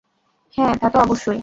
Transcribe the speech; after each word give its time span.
হ্যাঁ, 0.57 0.73
তা 0.81 0.87
তো 0.89 0.97
অবশ্যই। 0.99 1.39